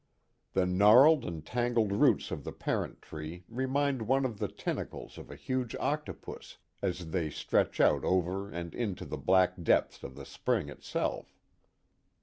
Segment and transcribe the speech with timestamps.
[0.53, 5.19] The gnarled and tangled roots of the parent tree remind one of the ten tacles
[5.19, 10.15] of a huge octopus, as they stretch out over and into the black depths of
[10.15, 11.37] the spring itself.